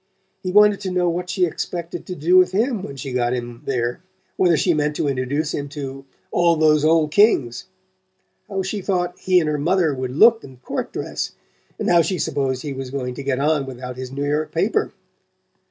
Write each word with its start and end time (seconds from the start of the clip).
He 0.41 0.51
wanted 0.51 0.79
to 0.79 0.89
know 0.89 1.07
what 1.11 1.29
she 1.29 1.45
expected 1.45 2.07
to 2.07 2.15
do 2.15 2.35
with 2.35 2.53
him 2.53 2.81
when 2.81 2.95
she 2.95 3.11
got 3.13 3.35
him 3.35 3.61
there; 3.65 4.01
whether 4.35 4.57
she 4.57 4.73
meant 4.73 4.95
to 4.95 5.07
introduce 5.07 5.53
him 5.53 5.69
to 5.69 6.05
"all 6.31 6.55
those 6.55 6.83
old 6.83 7.11
Kings," 7.11 7.65
how 8.49 8.63
she 8.63 8.81
thought 8.81 9.19
he 9.19 9.39
and 9.39 9.47
her 9.47 9.59
mother 9.59 9.93
would 9.93 10.09
look 10.09 10.43
in 10.43 10.57
court 10.57 10.91
dress, 10.91 11.33
and 11.77 11.87
how 11.87 12.01
she 12.01 12.17
supposed 12.17 12.63
he 12.63 12.73
was 12.73 12.89
going 12.89 13.13
to 13.13 13.21
get 13.23 13.37
on 13.37 13.67
without 13.67 13.95
his 13.95 14.11
New 14.11 14.25
York 14.27 14.51
paper. 14.51 14.91